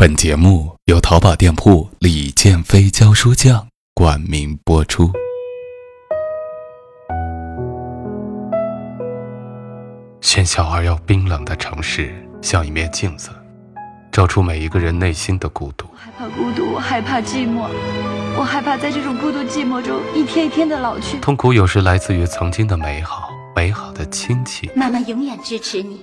[0.00, 5.10] 本节目由淘宝店铺李建飞教书匠冠名播出。
[10.20, 13.30] 喧嚣而又冰冷的城市，像一面镜子，
[14.12, 15.88] 照出每一个人内心的孤独。
[15.90, 17.66] 我害怕孤独，我害怕寂寞，
[18.38, 21.18] 我害怕在这种孤独寂寞中一天一天的老去。
[21.18, 26.02] 痛苦有时来自于曾经的美好，美好的亲情，妈妈永远支持你。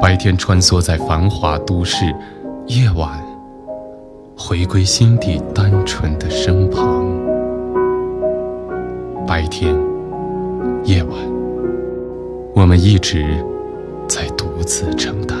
[0.00, 2.06] 白天穿梭在繁华都市，
[2.66, 3.22] 夜晚
[4.34, 7.04] 回归心底单纯的身旁。
[9.26, 9.76] 白天，
[10.84, 11.14] 夜晚，
[12.54, 13.44] 我们一直
[14.08, 15.38] 在独自承担。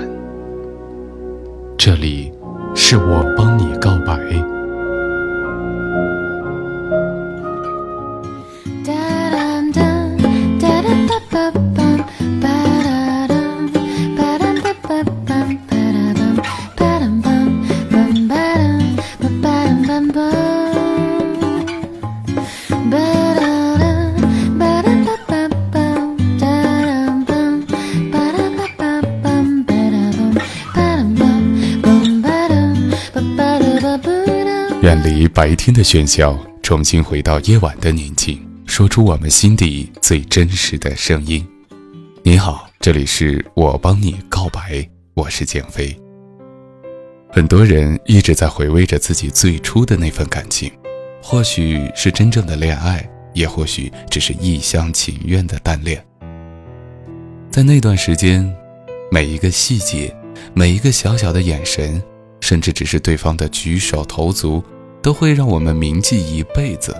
[1.78, 2.30] 这里，
[2.74, 3.96] 是我帮你告
[35.32, 35.54] 白。
[35.54, 41.46] 天的喧嚣，重新回到夜晚的宁静，说出我们心底最真实的声音。
[42.22, 45.94] 你好，这里是我帮你告白，我是简飞。
[47.30, 50.70] 很多人一直在回味着自己最初的那份感情，
[51.22, 56.02] 或许是真正的恋爱，也或许只是一厢情愿的单恋。
[57.50, 58.50] 在那段时间，
[59.10, 60.14] 每一个细节，
[60.54, 62.02] 每一个小小的眼神。
[62.42, 64.64] 甚至只是对方的举手投足，
[65.02, 66.94] 都会让我们铭记一辈子。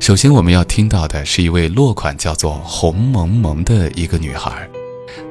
[0.00, 4.68] 首先，我们要听到的是一位落款叫做红萌萌的一个女孩。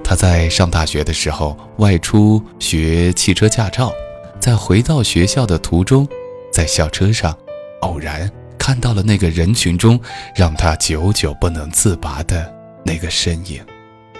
[0.04, 3.94] 她在上大学的时候外出学汽车驾照，
[4.40, 6.08] 在回到学校的途中，
[6.52, 7.38] 在校车上
[7.82, 10.00] 偶然看到了那个人群中
[10.36, 12.54] 让她久久不能自拔的
[12.84, 13.64] 那个身影。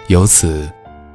[0.08, 0.70] 由此，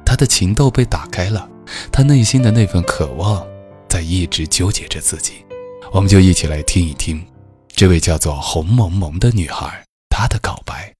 [0.05, 1.47] 她的情窦被打开了，
[1.91, 3.45] 她内心的那份渴望。
[3.87, 5.43] 在一直纠结着自己，
[5.91, 7.25] 我们就一起来听一听，
[7.67, 10.93] 这位叫做红萌萌的女孩她的告白。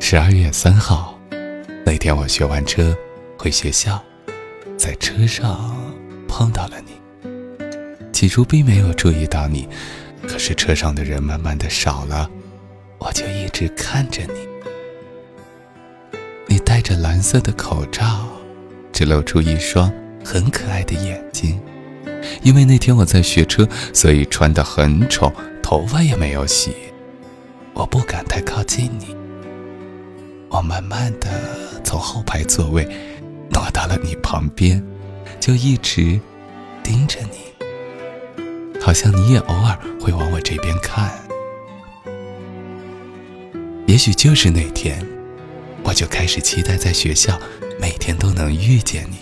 [0.00, 1.18] 十二月三号，
[1.86, 2.94] 那天我学完车
[3.38, 4.02] 回学校，
[4.76, 5.74] 在车上。
[6.28, 6.92] 碰到了你，
[8.20, 9.66] 起初并没有注意到你，
[10.28, 12.30] 可是车上的人慢慢的少了，
[12.98, 16.18] 我就一直看着你。
[16.46, 18.28] 你戴着蓝色的口罩，
[18.92, 19.90] 只露出一双
[20.22, 21.58] 很可爱的眼睛。
[22.42, 25.32] 因为那天我在学车，所以穿得很丑，
[25.62, 26.76] 头发也没有洗，
[27.72, 29.16] 我不敢太靠近你。
[30.50, 31.30] 我慢慢的
[31.82, 32.84] 从后排座位
[33.48, 34.86] 挪到了你旁边，
[35.40, 36.20] 就一直。
[36.82, 37.49] 盯着你，
[38.80, 41.10] 好像你也偶尔会往我这边看。
[43.86, 45.04] 也许就是那天，
[45.82, 47.38] 我就开始期待在学校
[47.80, 49.18] 每天都能遇见你。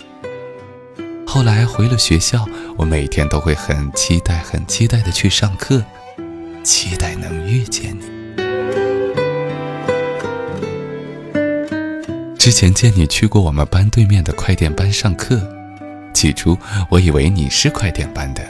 [1.27, 2.47] 后来回了学校，
[2.77, 5.83] 我每天都会很期待、很期待的去上课，
[6.63, 8.19] 期待能遇见你。
[12.39, 15.41] 之前见你去过我们班对面的快电班上课。
[16.15, 16.57] 起初
[16.91, 18.43] 我以为你是快点班的，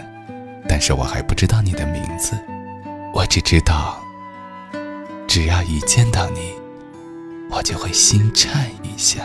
[0.78, 2.38] 但是我还不知道你的名字，
[3.12, 4.00] 我只知道，
[5.26, 6.52] 只要一见到你，
[7.50, 9.22] 我就会心颤一下。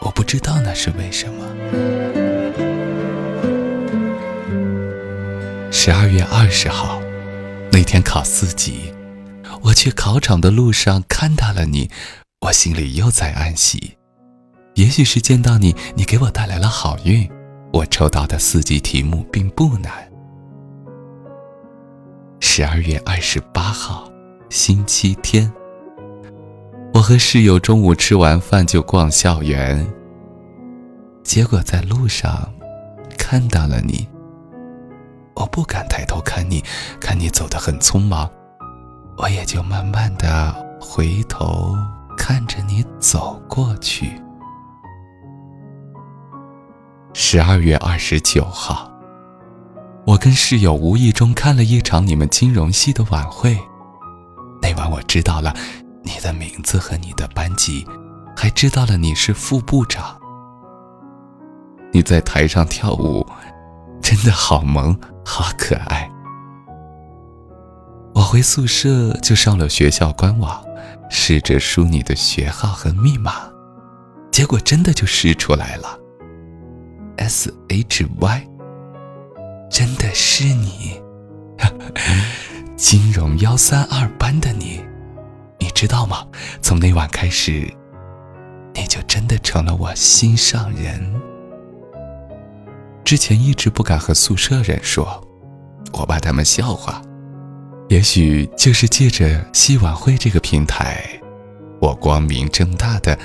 [0.00, 1.46] 我不知道那是为什么。
[5.70, 7.00] 十二月二十号，
[7.70, 8.92] 那天考四级，
[9.62, 11.88] 我去考场的路上看到了你，
[12.40, 13.96] 我心里又在暗喜。
[14.74, 17.30] 也许是见到你，你给我带来了好运。
[17.72, 20.12] 我抽到的四级题目并不难。
[22.46, 24.06] 十二月二十八号，
[24.50, 25.50] 星期天，
[26.92, 29.84] 我和室友中午吃完饭就逛校园，
[31.24, 32.52] 结果在路上
[33.16, 34.06] 看到了你。
[35.34, 36.62] 我不敢抬头看你，
[37.00, 38.30] 看你走得很匆忙，
[39.16, 41.74] 我也就慢慢的回头
[42.14, 44.20] 看着你走过去。
[47.14, 48.88] 十二月二十九号，
[50.06, 53.58] 我跟室友无意中看了一场你们金融系的晚会。
[54.60, 55.54] 那晚我知道了
[56.02, 57.86] 你的名字和你的班级，
[58.36, 60.18] 还知道了你是副部长。
[61.90, 63.26] 你在台上跳舞，
[64.02, 66.10] 真的好萌，好可爱。
[68.14, 70.62] 我回宿舍就上了学校官网，
[71.08, 73.32] 试着输你的学号和密码，
[74.30, 75.98] 结果真的就试出来了。
[77.16, 78.48] S H Y，
[79.74, 81.02] 真的是你，
[82.78, 84.80] 金融幺三二班的你，
[85.58, 86.24] 你知道吗？
[86.62, 87.68] 从那晚开始，
[88.72, 91.12] 你就真的成了我心上人。
[93.02, 95.20] 之前一直不敢和宿舍人说，
[95.92, 97.02] 我怕他们笑话。
[97.88, 101.04] 也许就是借着戏晚会这个平台，
[101.80, 103.18] 我光明正大的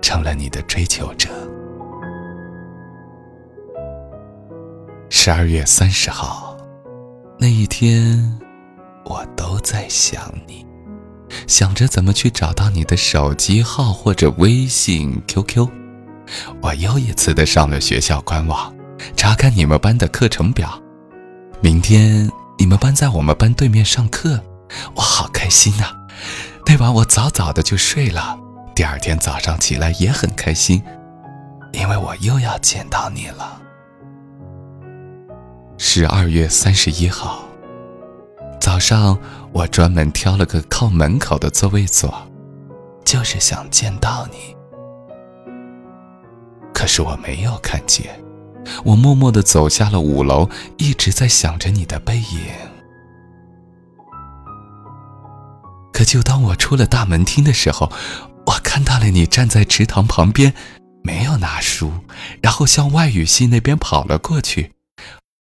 [0.00, 1.28] 成了你的追求者。
[5.12, 6.56] 十二月三十号，
[7.36, 8.38] 那一天，
[9.04, 10.64] 我都在想你，
[11.48, 15.68] 想着怎么去找到你的手机号或者微信、QQ。
[16.62, 18.72] 我又一次的上了学校官网，
[19.16, 20.80] 查看你们班的课程表。
[21.60, 24.40] 明天你们班在我们班对面上课，
[24.94, 25.86] 我好开心呐！
[26.66, 28.38] 那晚我早早的就睡了，
[28.76, 30.80] 第二天早上起来也很开心，
[31.72, 33.60] 因为我又要见到你了。
[35.82, 37.42] 十二月三十一号
[38.60, 39.18] 早上，
[39.50, 42.14] 我专门挑了个靠门口的座位坐，
[43.02, 44.54] 就是想见到你。
[46.74, 48.22] 可是我没有看见，
[48.84, 52.40] 我默默的走下了五楼，一直在想着你的背影。
[55.94, 57.90] 可就当我出了大门厅的时候，
[58.44, 60.52] 我看到了你站在池塘旁边，
[61.02, 61.90] 没有拿书，
[62.42, 64.72] 然后向外语系那边跑了过去。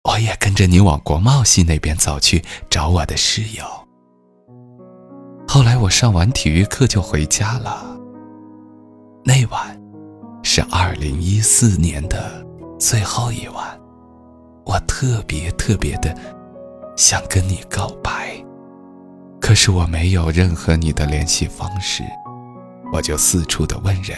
[0.06, 3.66] 我也跟着你往国贸系那边走去找我的室友。
[5.48, 7.98] 后来我上完体育课就回家了。
[9.24, 9.82] 那晚
[10.44, 12.46] 是二零一四年的
[12.80, 13.80] 最后一晚，
[14.66, 16.16] 我特别特别的
[16.96, 18.36] 想跟你告白，
[19.42, 22.04] 可是我没有任何你的联系方式，
[22.94, 24.16] 我就四处的问人，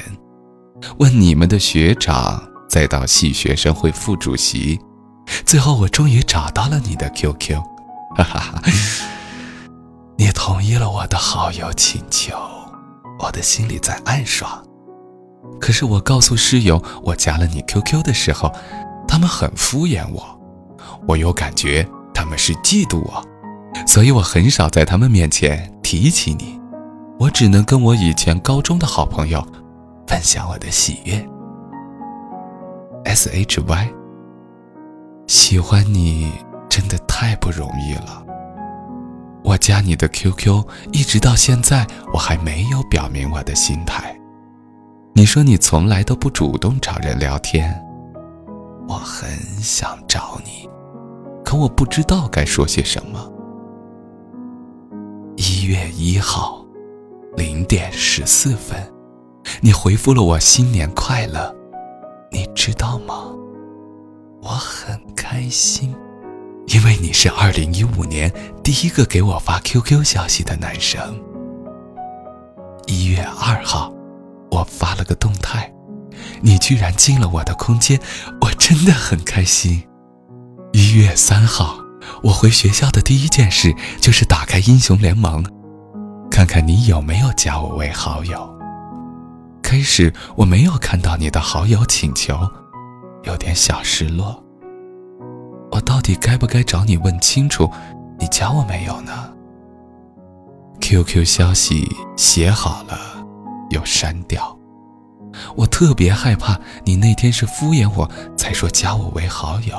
[0.99, 4.77] 问你们的学长，再到系学生会副主席。
[5.47, 7.57] 最后，我终于找到了你的 QQ，
[8.17, 8.61] 哈哈哈！
[10.17, 12.35] 你同意了我的好友请求，
[13.17, 14.61] 我的心里在暗爽。
[15.57, 18.51] 可是我告诉室友我加了你 QQ 的时候，
[19.07, 20.37] 他们很敷衍我，
[21.07, 23.23] 我有感觉他们是嫉妒我，
[23.87, 26.59] 所以我很少在他们面前提起你，
[27.17, 29.47] 我只能跟我以前高中的好朋友
[30.07, 31.25] 分享我的喜悦。
[33.05, 33.96] S H Y。
[35.27, 36.31] 喜欢你
[36.69, 38.25] 真的太不容易了。
[39.43, 44.17] 我加你的 QQ，一直到现在我还没有表明我的心态。
[45.13, 47.77] 你说你从来都不主动找人聊天，
[48.87, 49.29] 我很
[49.61, 50.69] 想找你，
[51.43, 53.31] 可我不知道该说些什么。
[55.35, 56.65] 一月一号，
[57.35, 58.77] 零点十四分，
[59.61, 61.53] 你回复了我新年快乐，
[62.31, 63.33] 你知道吗？
[64.49, 65.93] 我很开心，
[66.67, 68.31] 因为你是二零一五年
[68.63, 71.01] 第一个给我发 QQ 消息的男生。
[72.85, 73.91] 一月二号，
[74.49, 75.69] 我发了个动态，
[76.39, 77.99] 你居然进了我的空间，
[78.39, 79.85] 我真的很开心。
[80.71, 81.75] 一月三号，
[82.23, 85.43] 我回学校的第一件事就是打开英雄联盟，
[86.31, 88.49] 看看你有没有加我为好友。
[89.61, 92.49] 开始我没有看到你的好友请求。
[93.23, 94.41] 有点小失落，
[95.71, 97.69] 我到底该不该找你问清楚，
[98.19, 99.33] 你加我没有呢
[100.79, 102.97] ？QQ 消息写好了
[103.71, 104.57] 又删掉，
[105.55, 109.75] 我特别害怕你那天是敷衍我才说加我为好友。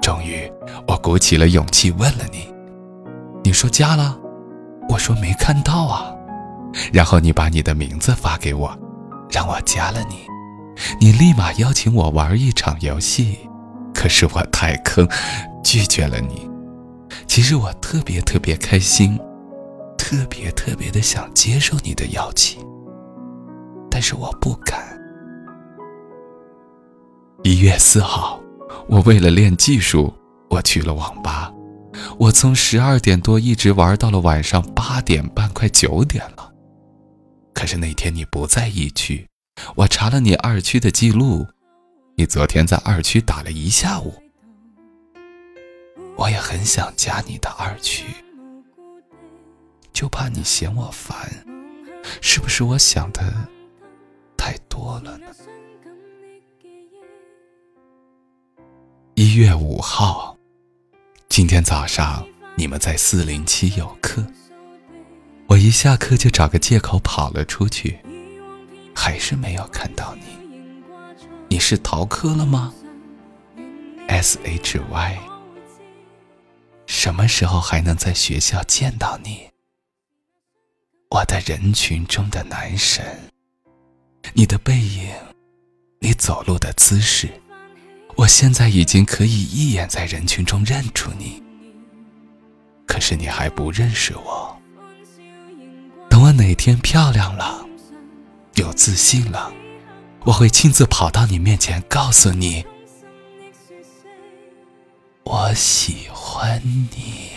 [0.00, 0.50] 终于
[0.86, 2.46] 我鼓起了勇气问了你，
[3.42, 4.16] 你说加了，
[4.90, 6.14] 我说没看到啊，
[6.92, 8.78] 然后你把你的名字发给我，
[9.30, 10.26] 让我加了你，
[11.00, 13.38] 你立马邀请我玩一场游戏，
[13.94, 15.08] 可是我太坑，
[15.62, 16.48] 拒绝了你。
[17.26, 19.18] 其实我特别特别开心，
[19.96, 22.64] 特别特别的想接受你的邀请，
[23.90, 24.82] 但是我不敢。
[27.42, 28.40] 一月四号，
[28.88, 30.12] 我为了练技术，
[30.50, 31.52] 我去了网吧，
[32.18, 36.50] 我从十二点多一直玩到了晚上八点半，快九点了。
[37.52, 39.26] 可是那天你不在一区，
[39.76, 41.46] 我查了你二区的记录，
[42.16, 44.14] 你昨天在二区打了一下午。
[46.16, 48.04] 我也很想加你的二区，
[49.92, 51.28] 就怕你嫌我烦，
[52.20, 53.32] 是不是我想的
[54.36, 55.26] 太多了呢？
[59.14, 60.36] 一月五号，
[61.28, 62.24] 今天早上
[62.56, 64.24] 你们在四零七有课，
[65.48, 67.98] 我一下课就找个借口跑了出去，
[68.94, 70.22] 还是没有看到你。
[71.48, 72.72] 你是逃课了吗
[74.08, 75.18] ？S H Y。
[76.86, 79.48] 什么时候还能在学校见到你，
[81.10, 83.04] 我的人群中的男神？
[84.32, 85.08] 你的背影，
[86.00, 87.28] 你走路的姿势，
[88.16, 91.42] 我现在已经可以一眼在人群中认出你。
[92.86, 94.56] 可是你还不认识我。
[96.10, 97.63] 等我哪天漂亮了，
[98.74, 99.52] 自信了，
[100.24, 102.64] 我会亲自跑到你面前，告诉你。
[105.24, 107.33] 我喜欢你。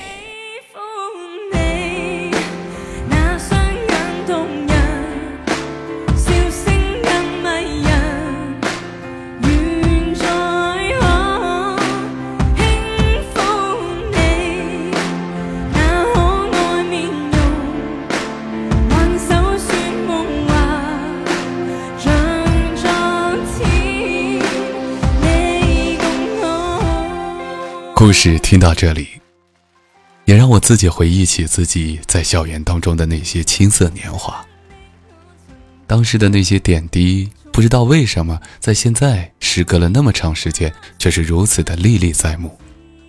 [28.08, 29.10] 故事听到这里，
[30.24, 34.46] 也让我自己回忆起自己在校园当中的那些青涩年华。
[35.86, 42.58] 当时的那些点滴，不知道为什么在现在时隔了那么长时间，却是如此的历历在目。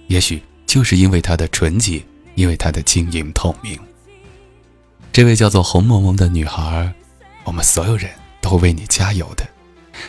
[0.09, 2.03] 也许就是因为它的纯洁，
[2.35, 3.79] 因为它的晶莹透明。
[5.13, 6.93] 这位叫做红萌萌的女孩，
[7.45, 9.47] 我们所有人都为你加油的。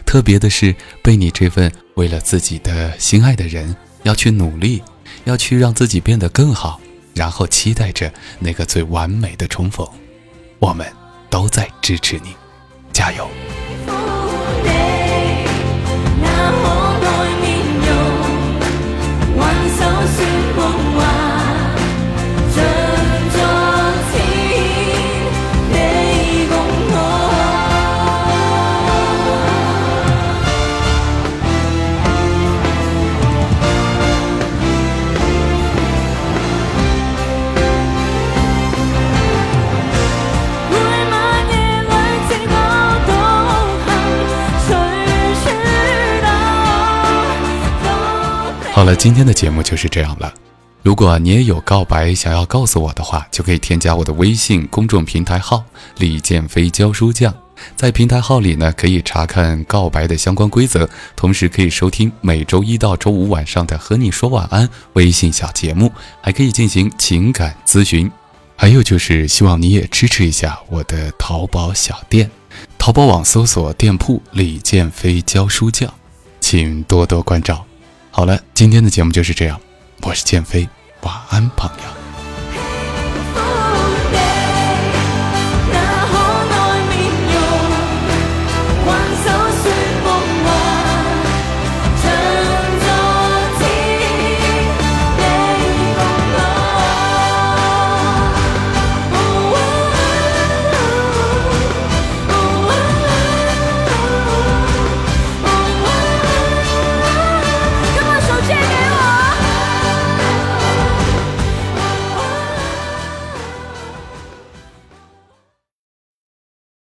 [0.03, 3.75] 特别的是，被你这份为了自己的心爱的人。
[4.03, 4.81] 要去努力，
[5.25, 6.79] 要去让自己变得更好，
[7.13, 9.87] 然后期待着那个最完美的重逢。
[10.59, 10.85] 我们
[11.29, 12.35] 都在支持你，
[12.91, 13.29] 加油！
[48.79, 50.33] 好了，今天的节目就是这样了。
[50.83, 55.61] 如果你也有告白想要告诉我的话，就可以添加我的微信公众平台号
[55.99, 57.35] “李建飞教书匠”。
[57.75, 68.09] 在平台号里呢，可以查看告白的相关规则，同时可以收听每周一到周五晚上的《和你说晚安》微信小节目，还可以进行情感咨询。
[68.55, 72.31] 还有就是，希望你也支持一下我的淘宝小店，
[72.77, 75.93] 淘宝网搜索店铺“李建飞教书匠”，
[76.39, 77.65] 请多多关照。
[78.19, 79.61] 好了，今天的节目就是这样，
[80.01, 80.67] 我是剑飞，
[81.03, 81.98] 晚安，朋友。